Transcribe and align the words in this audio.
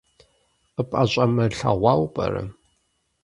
КъыпӀэщӀэмылъэгъуауэ 0.75 2.07
пӀэрэ? 2.13 2.43